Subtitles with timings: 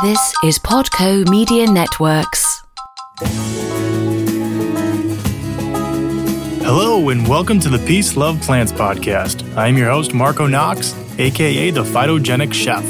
[0.00, 2.62] This is Podco Media Networks.
[6.62, 9.44] Hello, and welcome to the Peace Love Plants podcast.
[9.56, 12.84] I'm your host, Marco Knox, aka the Phytogenic Chef.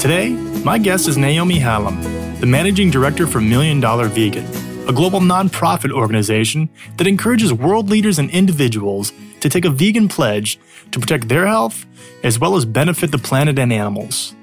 [0.00, 0.30] Today,
[0.64, 2.02] my guest is Naomi Hallum,
[2.40, 4.46] the managing director for Million Dollar Vegan,
[4.88, 10.58] a global nonprofit organization that encourages world leaders and individuals to take a vegan pledge
[10.90, 11.86] to protect their health
[12.24, 14.35] as well as benefit the planet and animals.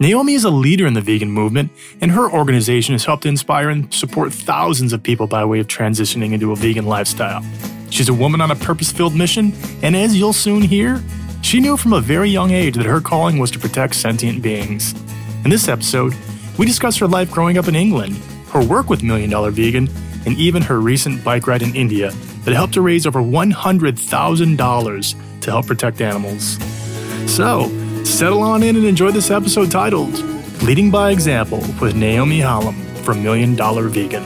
[0.00, 1.70] Naomi is a leader in the vegan movement,
[2.00, 6.32] and her organization has helped inspire and support thousands of people by way of transitioning
[6.32, 7.44] into a vegan lifestyle.
[7.90, 9.52] She's a woman on a purpose filled mission,
[9.82, 11.00] and as you'll soon hear,
[11.42, 14.94] she knew from a very young age that her calling was to protect sentient beings.
[15.44, 16.12] In this episode,
[16.58, 18.16] we discuss her life growing up in England,
[18.48, 19.88] her work with Million Dollar Vegan,
[20.26, 22.10] and even her recent bike ride in India
[22.44, 26.58] that helped to raise over $100,000 to help protect animals.
[27.32, 27.70] So,
[28.04, 30.12] settle on in and enjoy this episode titled
[30.62, 34.24] Leading by Example with Naomi Hallum from Million Dollar Vegan.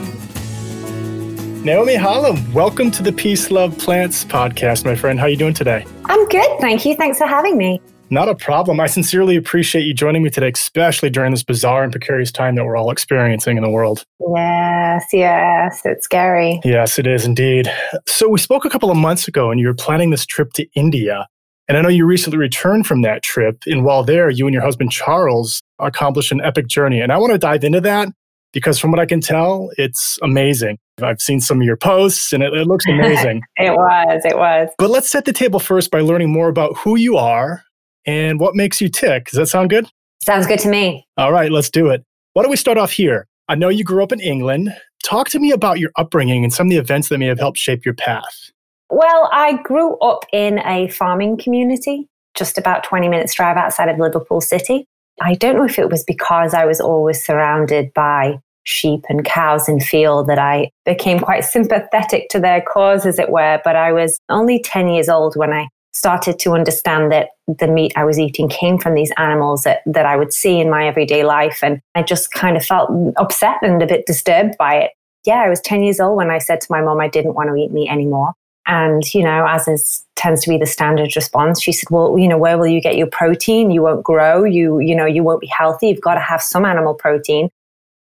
[1.63, 5.19] Naomi Hallum, welcome to the Peace Love Plants podcast, my friend.
[5.19, 5.85] How are you doing today?
[6.05, 6.95] I'm good, thank you.
[6.95, 7.81] Thanks for having me.
[8.11, 8.79] Not a problem.
[8.79, 12.65] I sincerely appreciate you joining me today, especially during this bizarre and precarious time that
[12.65, 14.03] we're all experiencing in the world.
[14.33, 16.59] Yes, yes, it's scary.
[16.63, 17.71] Yes, it is indeed.
[18.07, 20.65] So, we spoke a couple of months ago, and you were planning this trip to
[20.73, 21.27] India.
[21.69, 23.61] And I know you recently returned from that trip.
[23.67, 26.99] And while there, you and your husband Charles accomplished an epic journey.
[26.99, 28.09] And I want to dive into that
[28.51, 30.79] because from what I can tell, it's amazing.
[30.99, 33.43] I've seen some of your posts and it, it looks amazing.
[33.57, 34.69] it was, it was.
[34.79, 37.63] But let's set the table first by learning more about who you are
[38.03, 39.25] and what makes you tick.
[39.25, 39.87] Does that sound good?
[40.23, 41.05] Sounds good to me.
[41.17, 42.03] All right, let's do it.
[42.33, 43.27] Why don't we start off here?
[43.47, 44.75] I know you grew up in England.
[45.03, 47.59] Talk to me about your upbringing and some of the events that may have helped
[47.59, 48.51] shape your path.
[48.89, 53.99] Well, I grew up in a farming community, just about 20 minutes drive outside of
[53.99, 54.85] Liverpool City.
[55.21, 59.69] I don't know if it was because I was always surrounded by sheep and cows
[59.69, 63.61] in field that I became quite sympathetic to their cause, as it were.
[63.63, 67.93] But I was only 10 years old when I started to understand that the meat
[67.95, 71.23] I was eating came from these animals that, that I would see in my everyday
[71.23, 71.59] life.
[71.63, 74.91] And I just kind of felt upset and a bit disturbed by it.
[75.25, 77.49] Yeah, I was 10 years old when I said to my mom I didn't want
[77.49, 78.33] to eat meat anymore.
[78.69, 82.27] And, you know, as is tends to be the standard response, she said, Well, you
[82.27, 83.71] know, where will you get your protein?
[83.71, 85.87] You won't grow, you, you know, you won't be healthy.
[85.87, 87.49] You've got to have some animal protein.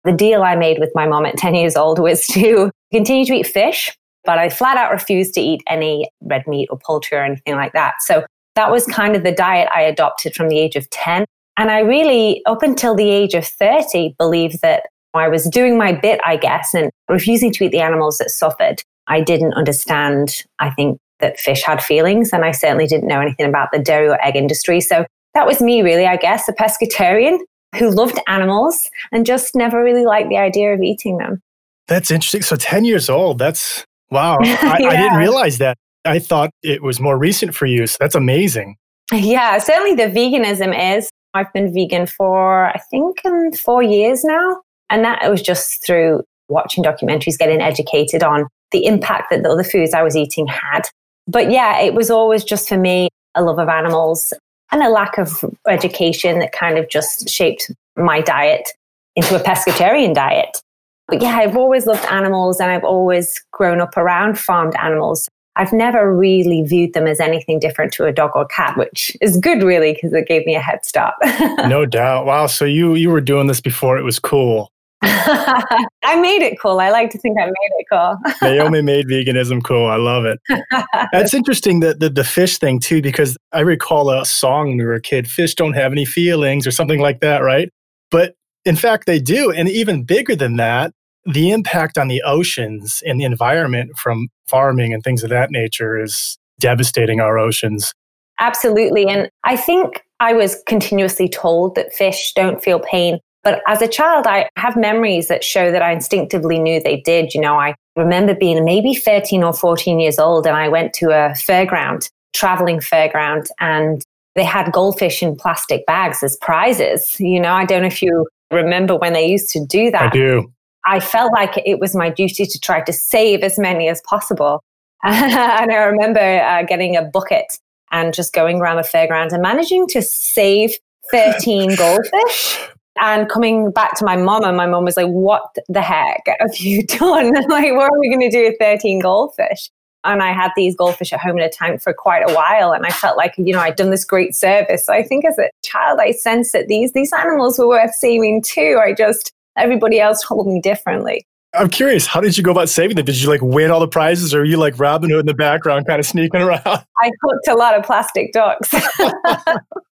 [0.03, 3.33] The deal I made with my mom at 10 years old was to continue to
[3.33, 3.95] eat fish,
[4.25, 7.72] but I flat out refused to eat any red meat or poultry or anything like
[7.72, 8.01] that.
[8.01, 8.25] So
[8.56, 11.23] that was kind of the diet I adopted from the age of 10.
[11.56, 15.94] And I really, up until the age of 30, believed that I was doing my
[15.94, 18.83] bit, I guess, and refusing to eat the animals that suffered.
[19.07, 23.47] I didn't understand, I think, that fish had feelings, and I certainly didn't know anything
[23.47, 24.81] about the dairy or egg industry.
[24.81, 27.40] So that was me, really, I guess, a pescatarian
[27.78, 31.41] who loved animals and just never really liked the idea of eating them.
[31.88, 32.41] That's interesting.
[32.41, 34.38] So 10 years old, that's wow.
[34.41, 34.90] I, Yeah.
[34.90, 35.78] I didn't realize that.
[36.06, 37.88] I thought it was more recent for you.
[37.88, 38.75] So that's amazing.
[39.12, 41.09] Yeah, certainly the veganism is.
[41.34, 44.62] I've been vegan for, I think, um, four years now.
[44.89, 49.63] And that was just through watching documentaries, getting educated on the impact that the other
[49.63, 50.81] foods I was eating had.
[51.28, 54.33] But yeah, it was always just for me a love of animals
[54.72, 58.69] and a lack of education that kind of just shaped my diet
[59.16, 60.61] into a pescatarian diet.
[61.07, 65.29] But yeah, I've always loved animals and I've always grown up around farmed animals.
[65.56, 69.38] I've never really viewed them as anything different to a dog or cat, which is
[69.38, 71.16] good really because it gave me a head start.
[71.67, 72.25] no doubt.
[72.25, 72.47] Wow.
[72.47, 74.72] So you you were doing this before it was cool.
[75.03, 76.79] I made it cool.
[76.79, 78.17] I like to think I made it cool.
[78.41, 79.85] Naomi made veganism cool.
[79.87, 80.39] I love it.
[81.11, 84.85] That's interesting that the, the fish thing too, because I recall a song when we
[84.85, 87.69] were a kid, fish don't have any feelings or something like that, right?
[88.09, 88.35] But
[88.65, 89.51] in fact, they do.
[89.51, 90.93] And even bigger than that,
[91.25, 96.01] the impact on the oceans and the environment from farming and things of that nature
[96.01, 97.93] is devastating our oceans.
[98.39, 99.07] Absolutely.
[99.07, 103.19] And I think I was continuously told that fish don't feel pain.
[103.47, 107.33] But as a child, I have memories that show that I instinctively knew they did.
[107.33, 111.11] You know, I remember being maybe 13 or 14 years old, and I went to
[111.11, 114.03] a fairground, traveling fairground, and
[114.35, 117.15] they had goldfish in plastic bags as prizes.
[117.21, 120.01] You know, I don't know if you remember when they used to do that.
[120.01, 120.51] I do.
[120.85, 124.61] I felt like it was my duty to try to save as many as possible.
[125.03, 127.57] and I remember uh, getting a bucket
[127.93, 130.75] and just going around the fairground and managing to save
[131.11, 132.59] 13 goldfish
[133.01, 136.57] and coming back to my mom and my mom was like what the heck have
[136.57, 139.69] you done like what are we going to do with 13 goldfish
[140.03, 142.71] and I had these goldfish at home in a tank for quite a while.
[142.71, 144.85] And I felt like, you know, I'd done this great service.
[144.85, 148.44] So I think as a child, I sensed that these, these animals were worth saving
[148.44, 148.79] too.
[148.81, 151.25] I just, everybody else told me differently.
[151.53, 153.05] I'm curious, how did you go about saving them?
[153.05, 155.33] Did you like win all the prizes or are you like Robin Hood in the
[155.33, 156.61] background kind of sneaking around?
[156.65, 158.73] I cooked a lot of plastic ducks.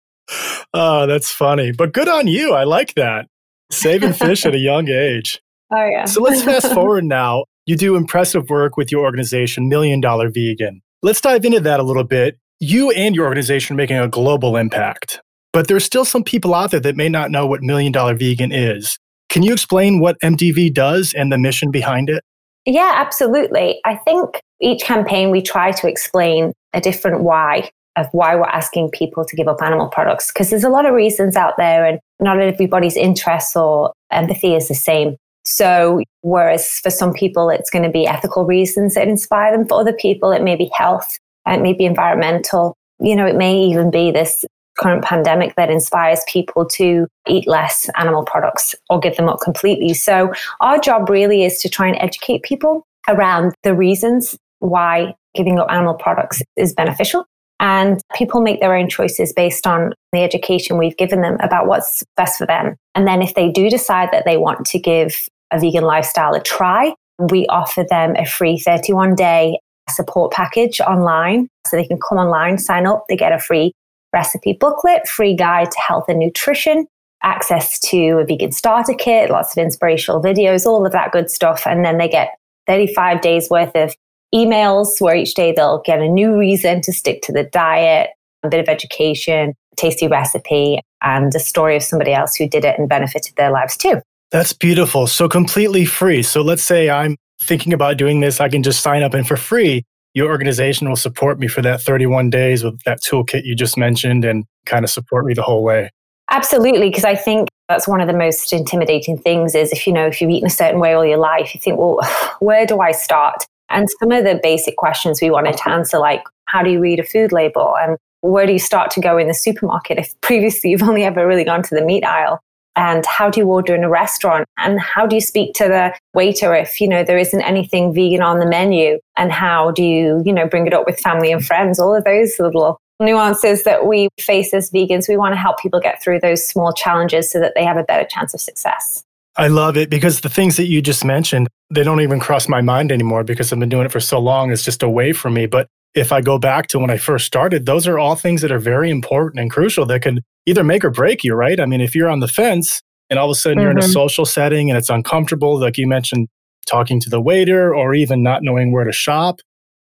[0.73, 1.71] oh, that's funny.
[1.71, 2.53] But good on you.
[2.53, 3.27] I like that.
[3.71, 5.41] Saving fish at a young age.
[5.71, 6.05] Oh, yeah.
[6.05, 7.45] So let's fast forward now.
[7.65, 10.81] You do impressive work with your organization, Million Dollar Vegan.
[11.01, 12.37] Let's dive into that a little bit.
[12.59, 15.19] You and your organization are making a global impact,
[15.51, 18.51] but there's still some people out there that may not know what Million Dollar Vegan
[18.51, 18.97] is.
[19.29, 22.23] Can you explain what MDV does and the mission behind it?
[22.65, 23.79] Yeah, absolutely.
[23.85, 28.89] I think each campaign we try to explain a different why of why we're asking
[28.91, 31.99] people to give up animal products because there's a lot of reasons out there and
[32.19, 35.15] not everybody's interests or empathy is the same.
[35.45, 39.79] So, whereas for some people, it's going to be ethical reasons that inspire them, for
[39.79, 42.75] other people, it may be health, it may be environmental.
[42.99, 44.43] You know, it may even be this
[44.79, 49.93] current pandemic that inspires people to eat less animal products or give them up completely.
[49.93, 55.59] So, our job really is to try and educate people around the reasons why giving
[55.59, 57.25] up animal products is beneficial.
[57.59, 62.03] And people make their own choices based on the education we've given them about what's
[62.17, 62.75] best for them.
[62.95, 66.41] And then if they do decide that they want to give a vegan lifestyle a
[66.41, 66.93] try,
[67.31, 69.57] we offer them a free 31 day
[69.89, 71.47] support package online.
[71.67, 73.71] So they can come online, sign up, they get a free
[74.13, 76.87] recipe booklet, free guide to health and nutrition,
[77.23, 81.65] access to a vegan starter kit, lots of inspirational videos, all of that good stuff.
[81.65, 82.35] And then they get
[82.67, 83.95] 35 days worth of
[84.35, 88.09] emails where each day they'll get a new reason to stick to the diet,
[88.43, 92.77] a bit of education, tasty recipe, and a story of somebody else who did it
[92.77, 94.01] and benefited their lives too.
[94.31, 95.07] That's beautiful.
[95.07, 96.21] So completely free.
[96.21, 99.37] So let's say I'm thinking about doing this, I can just sign up and for
[99.37, 99.83] free,
[100.13, 104.25] your organization will support me for that 31 days with that toolkit you just mentioned
[104.25, 105.89] and kind of support me the whole way.
[106.31, 110.07] Absolutely, because I think that's one of the most intimidating things is if you know
[110.07, 111.99] if you've eaten a certain way all your life, you think, well,
[112.39, 113.45] where do I start?
[113.69, 116.99] And some of the basic questions we wanted to answer, like how do you read
[116.99, 117.75] a food label?
[117.79, 121.27] And where do you start to go in the supermarket if previously you've only ever
[121.27, 122.39] really gone to the meat aisle?
[122.75, 124.47] and how do you order in a restaurant?
[124.57, 128.21] And how do you speak to the waiter if you know there isn't anything vegan
[128.21, 128.99] on the menu?
[129.15, 131.79] And how do you you know bring it up with family and friends?
[131.79, 135.07] All of those little nuances that we face as vegans.
[135.07, 137.83] We want to help people get through those small challenges so that they have a
[137.83, 139.03] better chance of success
[139.37, 142.61] I love it because the things that you just mentioned, they don't even cross my
[142.61, 144.51] mind anymore because I've been doing it for so long.
[144.51, 145.45] It's just a way for me.
[145.45, 148.51] But if I go back to when I first started, those are all things that
[148.51, 151.59] are very important and crucial that could either make or break you, right?
[151.59, 153.63] I mean, if you're on the fence and all of a sudden mm-hmm.
[153.63, 153.91] you're in a mm-hmm.
[153.91, 156.27] social setting and it's uncomfortable, like you mentioned,
[156.65, 159.39] talking to the waiter or even not knowing where to shop,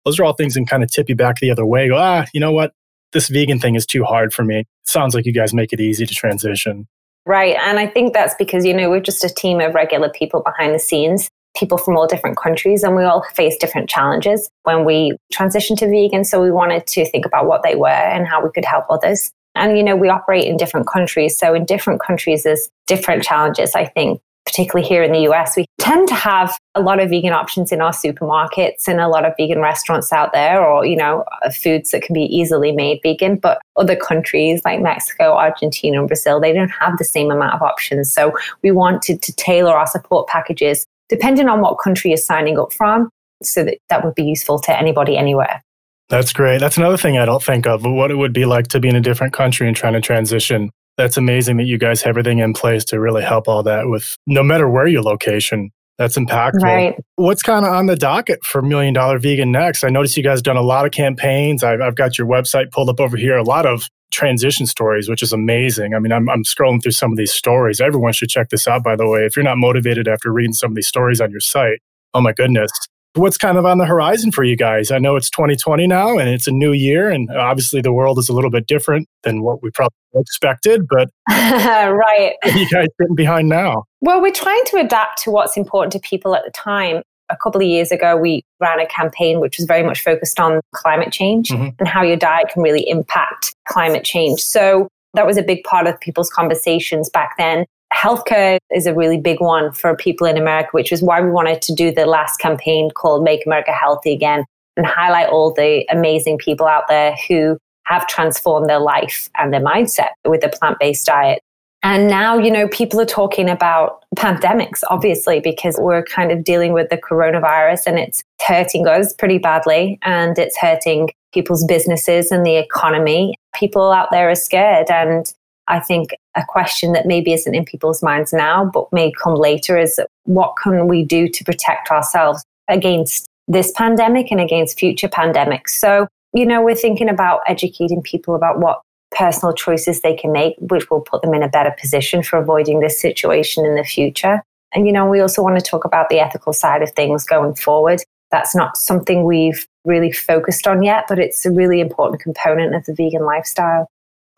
[0.06, 1.88] those are all things that kind of tip you back the other way.
[1.88, 2.74] Go, ah, you know what?
[3.14, 4.60] This vegan thing is too hard for me.
[4.60, 6.88] It sounds like you guys make it easy to transition.
[7.26, 7.56] Right.
[7.58, 10.74] And I think that's because, you know, we're just a team of regular people behind
[10.74, 15.16] the scenes people from all different countries and we all face different challenges when we
[15.32, 16.24] transition to vegan.
[16.24, 19.32] So we wanted to think about what they were and how we could help others.
[19.56, 21.38] And, you know, we operate in different countries.
[21.38, 24.22] So in different countries, there's different challenges, I think.
[24.50, 27.82] Particularly here in the US, we tend to have a lot of vegan options in
[27.82, 31.92] our supermarkets and a lot of vegan restaurants out there, or, you know, uh, foods
[31.92, 33.36] that can be easily made vegan.
[33.36, 37.62] But other countries like Mexico, Argentina, and Brazil, they don't have the same amount of
[37.62, 38.12] options.
[38.12, 42.74] So we wanted to tailor our support packages depending on what country you're signing up
[42.74, 43.10] from,
[43.44, 45.62] so that that would be useful to anybody anywhere.
[46.10, 46.60] That's great.
[46.60, 48.96] That's another thing I don't think of, what it would be like to be in
[48.96, 50.72] a different country and trying to transition.
[51.00, 54.18] That's amazing that you guys have everything in place to really help all that with
[54.28, 55.72] no matter where your location.
[55.98, 56.62] That's impactful.
[56.62, 56.96] Right.
[57.16, 59.86] What's kind of on the docket for Million Dollar Vegan next?
[59.86, 61.64] I noticed you guys done a lot of campaigns.
[61.64, 63.38] I've, I've got your website pulled up over here.
[63.38, 65.94] A lot of transition stories, which is amazing.
[65.94, 67.80] I mean, I'm, I'm scrolling through some of these stories.
[67.80, 69.22] Everyone should check this out, by the way.
[69.22, 71.80] If you're not motivated after reading some of these stories on your site,
[72.14, 72.72] oh my goodness.
[73.16, 74.92] What's kind of on the horizon for you guys?
[74.92, 78.30] I know it's 2020 now and it's a new year, and obviously the world is
[78.30, 82.34] a little bit different than what we probably expected, but right.
[82.46, 83.84] you guys getting behind now?
[84.02, 87.62] Well, we're trying to adapt to what's important to people at the time a couple
[87.62, 91.50] of years ago, we ran a campaign which was very much focused on climate change
[91.50, 91.70] mm-hmm.
[91.78, 94.42] and how your diet can really impact climate change.
[94.42, 97.66] So that was a big part of people's conversations back then.
[97.94, 101.62] Healthcare is a really big one for people in America, which is why we wanted
[101.64, 104.46] to do the last campaign called Make America Healthy Again
[104.78, 109.62] and highlight all the amazing people out there who have transformed their life and their
[109.62, 111.42] mindset with a plant based diet.
[111.82, 116.74] And now, you know, people are talking about pandemics, obviously, because we're kind of dealing
[116.74, 122.46] with the coronavirus and it's hurting us pretty badly and it's hurting people's businesses and
[122.46, 123.36] the economy.
[123.56, 124.92] People out there are scared.
[124.92, 125.34] And
[125.68, 129.78] I think a question that maybe isn't in people's minds now, but may come later
[129.78, 135.70] is what can we do to protect ourselves against this pandemic and against future pandemics?
[135.70, 138.82] So, you know, we're thinking about educating people about what
[139.12, 142.80] personal choices they can make, which will put them in a better position for avoiding
[142.80, 144.44] this situation in the future.
[144.74, 147.56] And, you know, we also want to talk about the ethical side of things going
[147.56, 148.02] forward.
[148.32, 152.86] That's not something we've really focused on yet, but it's a really important component of
[152.86, 153.88] the vegan lifestyle.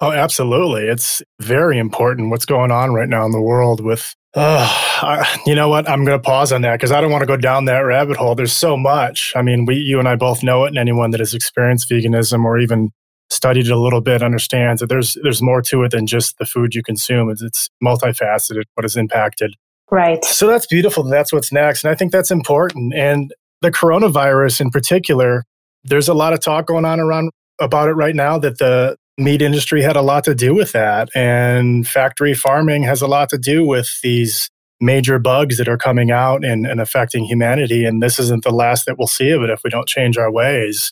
[0.02, 0.88] Oh, absolutely.
[0.88, 5.54] It's very important what's going on right now in the world with, uh, I, you
[5.54, 5.88] know what?
[5.88, 8.18] I'm going to pause on that because I don't want to go down that rabbit
[8.18, 8.34] hole.
[8.34, 9.32] There's so much.
[9.36, 12.44] I mean, we, you and I both know it, and anyone that has experienced veganism
[12.44, 12.90] or even
[13.30, 16.46] studied it a little bit understands that there's there's more to it than just the
[16.46, 17.30] food you consume.
[17.30, 19.54] It's, it's multifaceted, what is impacted.
[19.92, 20.24] Right.
[20.26, 21.04] So that's beautiful.
[21.04, 21.84] That's what's next.
[21.84, 22.94] And I think that's important.
[22.94, 25.44] And the coronavirus in particular,
[25.84, 27.30] there's a lot of talk going on around
[27.60, 31.10] about it right now that the meat industry had a lot to do with that.
[31.16, 34.50] And factory farming has a lot to do with these
[34.80, 37.86] major bugs that are coming out and, and affecting humanity.
[37.86, 40.32] And this isn't the last that we'll see of it if we don't change our
[40.32, 40.92] ways.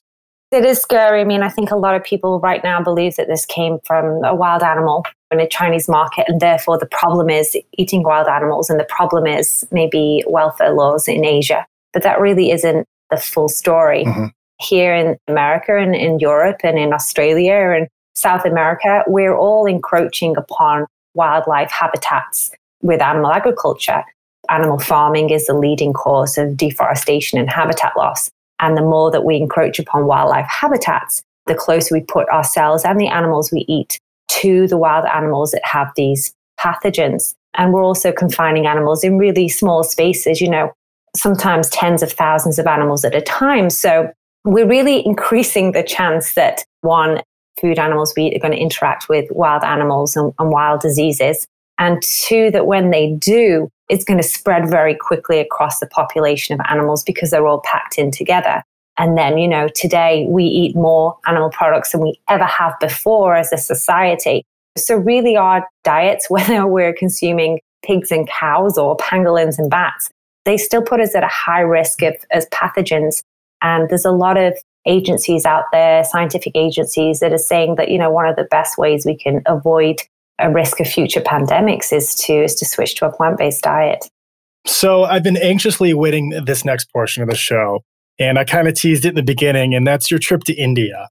[0.51, 1.21] It is scary.
[1.21, 4.23] I mean, I think a lot of people right now believe that this came from
[4.23, 8.67] a wild animal in a Chinese market, and therefore the problem is eating wild animals,
[8.67, 11.67] and the problem is maybe welfare laws in Asia.
[11.93, 14.05] But that really isn't the full story.
[14.05, 14.25] Mm-hmm.
[14.59, 17.87] Here in America and in Europe and in Australia and
[18.19, 24.03] South America, we're all encroaching upon wildlife habitats with animal agriculture.
[24.49, 28.29] Animal farming is the leading cause of deforestation and habitat loss.
[28.59, 32.99] And the more that we encroach upon wildlife habitats, the closer we put ourselves and
[32.99, 33.99] the animals we eat
[34.29, 37.33] to the wild animals that have these pathogens.
[37.55, 40.71] And we're also confining animals in really small spaces, you know,
[41.15, 43.69] sometimes tens of thousands of animals at a time.
[43.69, 44.11] So
[44.45, 47.21] we're really increasing the chance that one,
[47.59, 51.47] food animals we eat are going to interact with wild animals and, and wild diseases.
[51.77, 56.53] And two, that when they do, it's going to spread very quickly across the population
[56.53, 58.61] of animals because they're all packed in together.
[58.97, 63.33] And then, you know, today we eat more animal products than we ever have before
[63.33, 64.43] as a society.
[64.77, 70.09] So, really, our diets, whether we're consuming pigs and cows or pangolins and bats,
[70.45, 73.21] they still put us at a high risk of as pathogens.
[73.61, 74.57] And there's a lot of
[74.89, 78.77] agencies out there, scientific agencies, that are saying that, you know, one of the best
[78.77, 80.01] ways we can avoid
[80.39, 84.09] a risk of future pandemics is to is to switch to a plant-based diet.
[84.65, 87.83] So I've been anxiously awaiting this next portion of the show.
[88.19, 91.07] And I kind of teased it in the beginning, and that's your trip to India.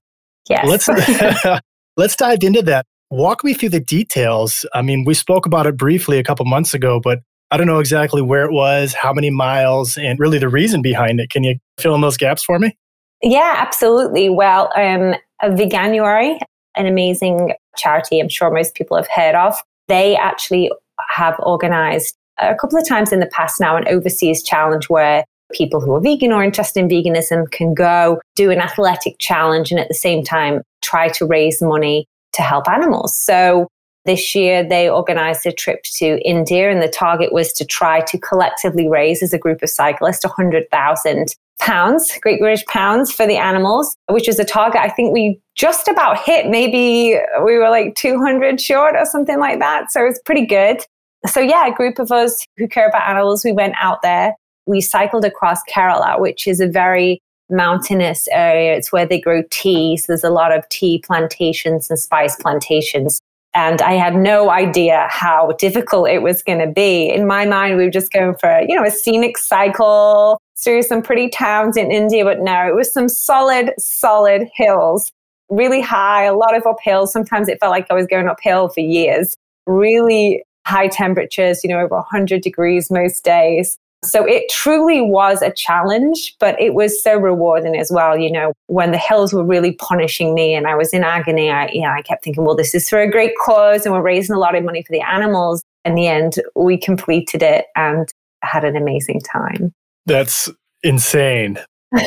[0.47, 0.67] Yes.
[0.67, 0.87] Let's
[1.97, 2.85] let's dive into that.
[3.09, 4.65] Walk me through the details.
[4.75, 7.19] I mean, we spoke about it briefly a couple months ago, but
[7.49, 11.19] I don't know exactly where it was, how many miles, and really the reason behind
[11.19, 11.31] it.
[11.31, 12.77] Can you fill in those gaps for me?
[13.21, 14.29] Yeah, absolutely.
[14.29, 16.39] Well, um, Veganuary,
[16.75, 19.55] an amazing charity I'm sure most people have heard of.
[19.87, 20.71] They actually
[21.09, 25.81] have organized a couple of times in the past now an overseas challenge where people
[25.81, 29.87] who are vegan or interested in veganism can go do an athletic challenge and at
[29.87, 33.15] the same time try to raise money to help animals.
[33.15, 33.67] So
[34.05, 38.17] this year they organized a trip to India and the target was to try to
[38.19, 43.95] collectively raise as a group of cyclists 100,000 pounds, Great British pounds for the animals,
[44.09, 46.47] which was a target I think we just about hit.
[46.47, 49.91] Maybe we were like 200 short or something like that.
[49.91, 50.81] So it's pretty good.
[51.25, 54.35] So, yeah, a group of us who care about animals, we went out there.
[54.65, 58.75] We cycled across Kerala, which is a very mountainous area.
[58.75, 59.97] It's where they grow tea.
[59.97, 63.19] So there's a lot of tea plantations and spice plantations.
[63.59, 67.09] And I had no idea how difficult it was going to be.
[67.09, 71.01] In my mind, we were just going for, you know, a scenic cycle, through some
[71.01, 75.11] pretty towns in India, but no, it was some solid, solid hills,
[75.49, 77.05] really high, a lot of uphill.
[77.05, 79.35] Sometimes it felt like I was going uphill for years,
[79.67, 83.77] really high temperatures, you know, over 100 degrees most days.
[84.03, 88.17] So it truly was a challenge, but it was so rewarding as well.
[88.17, 91.69] You know, when the hills were really punishing me and I was in agony, I,
[91.73, 94.39] yeah, I kept thinking, well, this is for a great cause and we're raising a
[94.39, 95.63] lot of money for the animals.
[95.83, 98.07] In the end, we completed it and
[98.41, 99.73] had an amazing time.
[100.05, 100.49] That's
[100.81, 101.59] insane.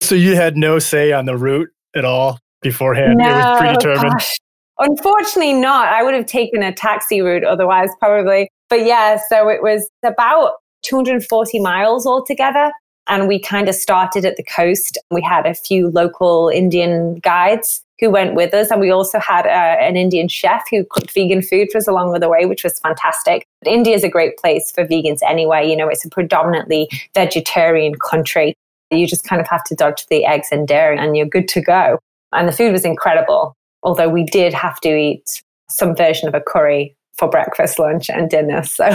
[0.00, 3.18] so you had no say on the route at all beforehand?
[3.18, 4.12] No, it was predetermined?
[4.12, 4.34] Gosh.
[4.78, 5.92] Unfortunately, not.
[5.92, 8.48] I would have taken a taxi route otherwise, probably.
[8.68, 12.72] But yeah, so it was about 240 miles altogether.
[13.08, 14.96] And we kind of started at the coast.
[15.10, 18.70] We had a few local Indian guides who went with us.
[18.70, 22.18] And we also had uh, an Indian chef who cooked vegan food for us along
[22.18, 23.46] the way, which was fantastic.
[23.64, 25.68] India is a great place for vegans anyway.
[25.68, 28.54] You know, it's a predominantly vegetarian country.
[28.90, 31.60] You just kind of have to dodge the eggs and dairy and you're good to
[31.60, 31.98] go.
[32.32, 33.54] And the food was incredible.
[33.82, 38.28] Although we did have to eat some version of a curry for breakfast, lunch, and
[38.30, 38.62] dinner.
[38.72, 38.88] So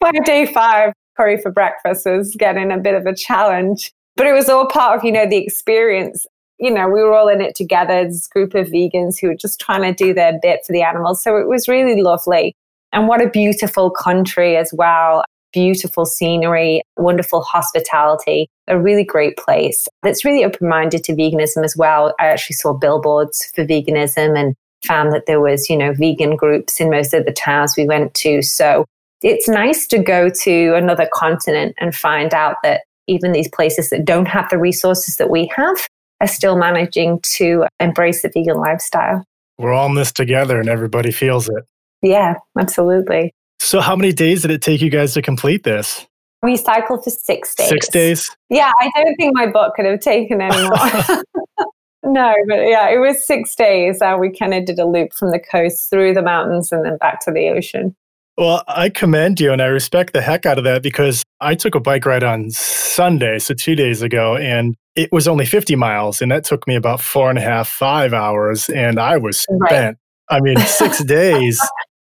[0.00, 3.92] by day five, curry for breakfast was getting a bit of a challenge.
[4.16, 6.26] But it was all part of, you know, the experience.
[6.58, 9.60] You know, we were all in it together, this group of vegans who were just
[9.60, 11.22] trying to do their bit for the animals.
[11.22, 12.54] So it was really lovely.
[12.92, 15.24] And what a beautiful country as well.
[15.52, 21.76] Beautiful scenery, wonderful hospitality, a really great place that's really open minded to veganism as
[21.76, 22.14] well.
[22.18, 24.54] I actually saw billboards for veganism and
[24.84, 28.14] found that there was, you know, vegan groups in most of the towns we went
[28.14, 28.42] to.
[28.42, 28.84] So
[29.22, 34.04] it's nice to go to another continent and find out that even these places that
[34.04, 35.76] don't have the resources that we have
[36.20, 39.24] are still managing to embrace the vegan lifestyle.
[39.58, 41.64] We're all in this together and everybody feels it.
[42.00, 43.32] Yeah, absolutely.
[43.60, 46.06] So, how many days did it take you guys to complete this?
[46.42, 47.68] We cycled for six days.
[47.68, 48.28] Six days?
[48.50, 51.22] Yeah, I don't think my book could have taken any more.
[52.04, 54.00] no, but yeah, it was six days.
[54.02, 56.96] Uh, we kind of did a loop from the coast through the mountains and then
[56.98, 57.94] back to the ocean.
[58.38, 61.74] Well, I commend you and I respect the heck out of that because I took
[61.74, 66.22] a bike ride on Sunday, so two days ago, and it was only 50 miles.
[66.22, 68.68] And that took me about four and a half, five hours.
[68.70, 69.70] And I was spent.
[69.70, 69.96] Right.
[70.30, 71.60] I mean, six days.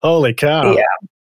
[0.02, 0.74] Holy cow.
[0.74, 0.82] Yeah.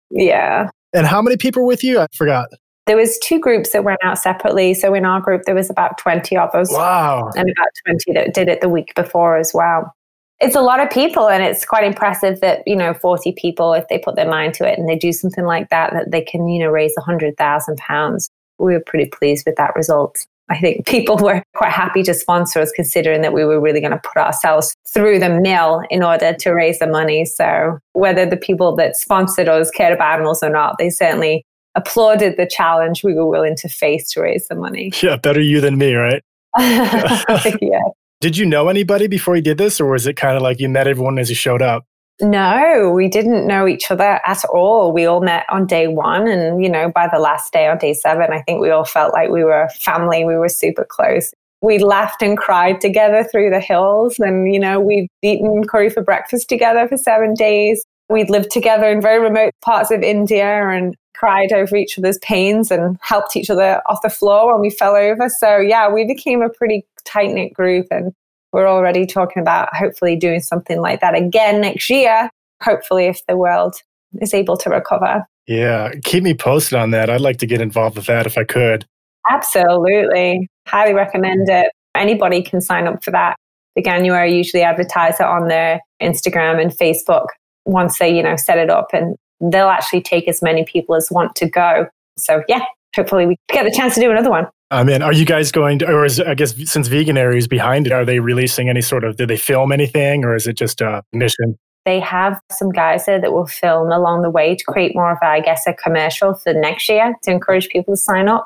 [0.09, 0.69] Yeah.
[0.93, 1.99] And how many people were with you?
[1.99, 2.47] I forgot.
[2.87, 4.73] There was two groups that went out separately.
[4.73, 6.71] So in our group, there was about 20 of us.
[6.71, 7.29] Wow.
[7.35, 9.93] And about 20 that did it the week before as well
[10.39, 13.87] it's a lot of people and it's quite impressive that you know 40 people if
[13.87, 16.47] they put their mind to it and they do something like that that they can
[16.47, 18.29] you know raise 100000 pounds
[18.59, 22.59] we were pretty pleased with that result i think people were quite happy to sponsor
[22.59, 26.33] us considering that we were really going to put ourselves through the mill in order
[26.33, 30.49] to raise the money so whether the people that sponsored us cared about animals or
[30.49, 31.43] not they certainly
[31.77, 35.61] applauded the challenge we were willing to face to raise the money yeah better you
[35.61, 36.23] than me right
[36.59, 37.79] yeah
[38.19, 40.67] did you know anybody before you did this, or was it kind of like you
[40.67, 41.85] met everyone as you showed up?
[42.19, 44.91] No, we didn't know each other at all.
[44.91, 46.27] We all met on day one.
[46.27, 49.13] And, you know, by the last day on day seven, I think we all felt
[49.13, 50.25] like we were family.
[50.25, 51.31] We were super close.
[51.61, 54.17] We laughed and cried together through the hills.
[54.17, 57.85] And, you know, we'd eaten curry for breakfast together for seven days.
[58.09, 62.71] We'd lived together in very remote parts of India and cried over each other's pains
[62.71, 65.29] and helped each other off the floor when we fell over.
[65.29, 67.87] So, yeah, we became a pretty tight knit group.
[67.91, 68.13] And
[68.53, 72.29] we're already talking about hopefully doing something like that again next year,
[72.61, 73.75] hopefully, if the world
[74.21, 75.25] is able to recover.
[75.47, 77.09] Yeah, keep me posted on that.
[77.09, 78.85] I'd like to get involved with that if I could.
[79.29, 80.49] Absolutely.
[80.67, 81.71] Highly recommend it.
[81.95, 83.35] Anybody can sign up for that.
[83.77, 87.27] Veganuary usually advertise it on their Instagram and Facebook
[87.65, 91.09] once they, you know, set it up and they'll actually take as many people as
[91.11, 91.87] want to go.
[92.17, 92.61] So yeah,
[92.95, 94.47] hopefully we get the chance to do another one.
[94.69, 97.87] I mean, are you guys going to, or is, I guess since Veganuary is behind
[97.87, 100.81] it, are they releasing any sort of, did they film anything or is it just
[100.81, 101.57] a mission?
[101.85, 105.19] They have some guys there that will film along the way to create more of,
[105.21, 108.45] a, I guess, a commercial for next year to encourage people to sign up.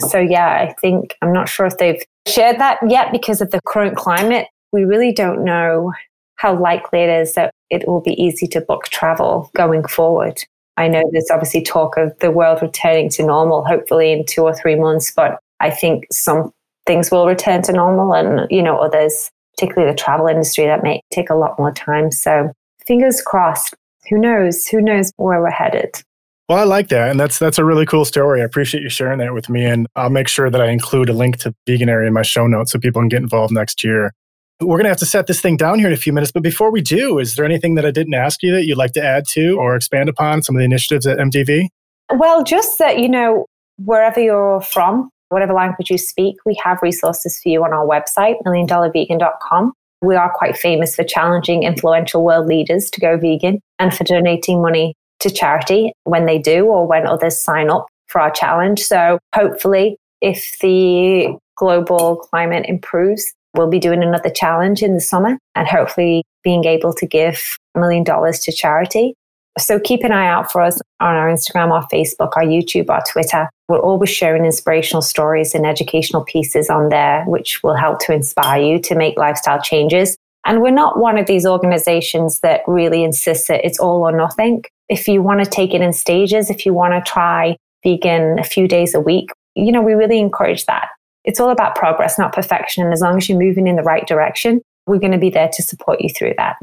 [0.00, 3.60] So, yeah, I think, I'm not sure if they've shared that yet because of the
[3.66, 4.48] current climate.
[4.72, 5.92] We really don't know
[6.36, 10.44] how likely it is that it will be easy to book travel going forward.
[10.76, 14.54] I know there's obviously talk of the world returning to normal, hopefully in two or
[14.54, 16.52] three months, but I think some
[16.86, 21.00] things will return to normal and, you know, others, particularly the travel industry, that may
[21.10, 22.10] take a lot more time.
[22.10, 22.52] So
[22.86, 23.74] fingers crossed.
[24.10, 24.66] Who knows?
[24.66, 25.94] Who knows where we're headed?
[26.48, 27.10] Well, I like that.
[27.10, 28.42] And that's that's a really cool story.
[28.42, 29.64] I appreciate you sharing that with me.
[29.64, 32.72] And I'll make sure that I include a link to Veganuary in my show notes
[32.72, 34.12] so people can get involved next year.
[34.62, 36.32] We're going to have to set this thing down here in a few minutes.
[36.32, 38.92] But before we do, is there anything that I didn't ask you that you'd like
[38.92, 41.68] to add to or expand upon some of the initiatives at MDV?
[42.14, 43.46] Well, just that, you know,
[43.78, 48.36] wherever you're from, whatever language you speak, we have resources for you on our website,
[48.46, 49.72] milliondollarvegan.com.
[50.02, 54.60] We are quite famous for challenging influential world leaders to go vegan and for donating
[54.60, 58.80] money to charity when they do or when others sign up for our challenge.
[58.80, 65.38] So hopefully, if the global climate improves, we'll be doing another challenge in the summer
[65.54, 69.14] and hopefully being able to give a million dollars to charity.
[69.58, 73.02] So keep an eye out for us on our Instagram, our Facebook, our YouTube, our
[73.10, 73.50] Twitter.
[73.68, 78.62] We're always sharing inspirational stories and educational pieces on there, which will help to inspire
[78.62, 80.16] you to make lifestyle changes.
[80.46, 84.64] And we're not one of these organizations that really insists that it's all or nothing.
[84.88, 88.44] If you want to take it in stages, if you want to try vegan a
[88.44, 90.88] few days a week, you know, we really encourage that.
[91.24, 92.84] It's all about progress, not perfection.
[92.84, 95.48] And as long as you're moving in the right direction, we're going to be there
[95.52, 96.56] to support you through that.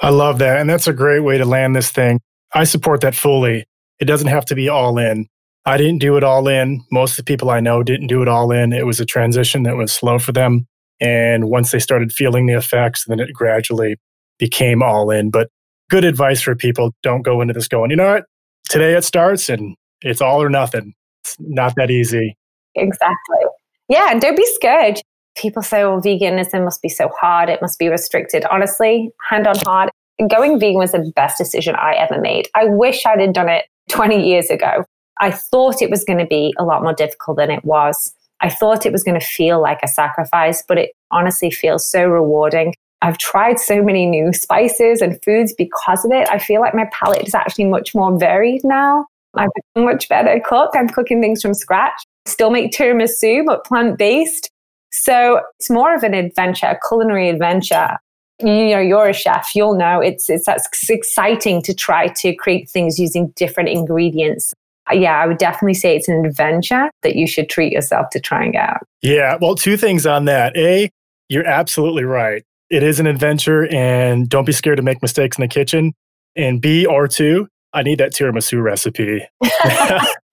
[0.00, 0.60] I love that.
[0.60, 2.20] And that's a great way to land this thing.
[2.54, 3.64] I support that fully.
[4.00, 5.26] It doesn't have to be all in.
[5.64, 6.82] I didn't do it all in.
[6.90, 8.72] Most of the people I know didn't do it all in.
[8.72, 10.66] It was a transition that was slow for them.
[11.00, 13.96] And once they started feeling the effects, then it gradually
[14.38, 15.30] became all in.
[15.30, 15.48] But
[15.88, 18.24] good advice for people don't go into this going, you know what?
[18.68, 20.94] Today it starts and it's all or nothing.
[21.22, 22.36] It's not that easy.
[22.74, 23.46] Exactly.
[23.92, 24.08] Yeah.
[24.10, 25.02] And don't be scared.
[25.36, 27.50] People say, oh, veganism must be so hard.
[27.50, 28.46] It must be restricted.
[28.46, 29.90] Honestly, hand on heart,
[30.30, 32.48] going vegan was the best decision I ever made.
[32.54, 34.84] I wish I'd have done it 20 years ago.
[35.20, 38.14] I thought it was going to be a lot more difficult than it was.
[38.40, 42.06] I thought it was going to feel like a sacrifice, but it honestly feels so
[42.06, 42.74] rewarding.
[43.02, 46.28] I've tried so many new spices and foods because of it.
[46.30, 49.06] I feel like my palate is actually much more varied now.
[49.34, 50.70] I'm much better cook.
[50.74, 52.02] I'm cooking things from scratch.
[52.26, 54.50] Still make tiramisu, but plant based.
[54.90, 57.96] So it's more of an adventure, a culinary adventure.
[58.40, 62.68] You know, you're a chef, you'll know it's, it's that's exciting to try to create
[62.68, 64.52] things using different ingredients.
[64.90, 68.20] Uh, yeah, I would definitely say it's an adventure that you should treat yourself to
[68.20, 68.80] trying out.
[69.00, 70.56] Yeah, well, two things on that.
[70.56, 70.90] A,
[71.28, 72.42] you're absolutely right.
[72.68, 75.92] It is an adventure, and don't be scared to make mistakes in the kitchen.
[76.34, 79.22] And B, or two, I need that tiramisu recipe.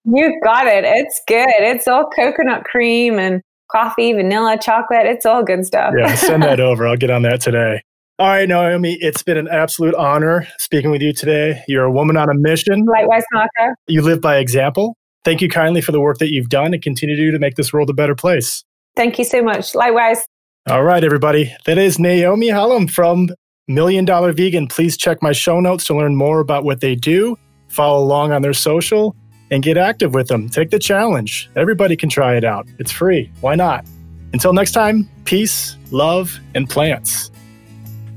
[0.04, 0.84] you got it.
[0.84, 1.48] It's good.
[1.48, 5.06] It's all coconut cream and coffee, vanilla, chocolate.
[5.06, 5.94] It's all good stuff.
[5.96, 6.86] yeah, send that over.
[6.86, 7.82] I'll get on that today.
[8.18, 11.62] All right, Naomi, it's been an absolute honor speaking with you today.
[11.66, 12.84] You're a woman on a mission.
[12.84, 13.74] Likewise, Marco.
[13.86, 14.94] You live by example.
[15.24, 17.54] Thank you kindly for the work that you've done and continue to do to make
[17.54, 18.62] this world a better place.
[18.94, 19.74] Thank you so much.
[19.74, 20.26] Likewise.
[20.68, 21.54] All right, everybody.
[21.64, 23.30] That is Naomi Hallum from
[23.70, 24.66] Million Dollar Vegan.
[24.66, 28.42] Please check my show notes to learn more about what they do, follow along on
[28.42, 29.14] their social,
[29.52, 30.48] and get active with them.
[30.48, 31.48] Take the challenge.
[31.54, 32.66] Everybody can try it out.
[32.80, 33.30] It's free.
[33.40, 33.86] Why not?
[34.32, 37.30] Until next time, peace, love, and plants.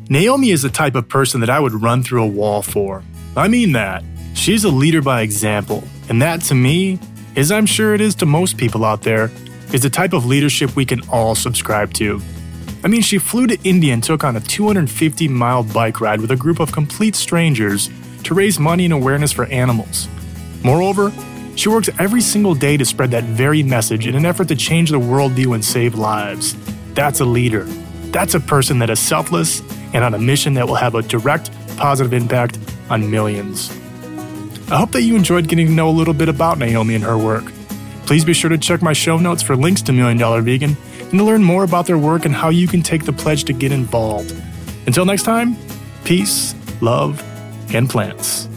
[0.10, 3.04] Naomi is the type of person that I would run through a wall for.
[3.38, 4.04] I mean that.
[4.34, 6.98] She's a leader by example, and that to me,
[7.36, 9.30] as I'm sure it is to most people out there,
[9.72, 12.20] is the type of leadership we can all subscribe to.
[12.86, 16.32] I mean, she flew to India and took on a 250 mile bike ride with
[16.32, 17.90] a group of complete strangers
[18.24, 20.10] to raise money and awareness for animals.
[20.64, 21.14] Moreover,
[21.56, 24.92] she works every single day to spread that very message in an effort to change
[24.92, 26.56] the worldview and save lives.
[26.94, 27.64] That's a leader.
[28.12, 29.62] That's a person that is selfless
[29.94, 33.70] and on a mission that will have a direct, positive impact on millions.
[34.70, 37.18] I hope that you enjoyed getting to know a little bit about Naomi and her
[37.18, 37.46] work.
[38.06, 40.76] Please be sure to check my show notes for links to Million Dollar Vegan
[41.14, 43.54] and to learn more about their work and how you can take the pledge to
[43.54, 44.36] get involved.
[44.88, 45.56] Until next time,
[46.06, 47.22] peace, love,
[47.72, 48.50] and plants.